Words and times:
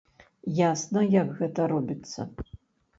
Ясна, 0.69 1.05
як 1.19 1.31
гэта 1.43 1.71
робіцца. 1.77 2.31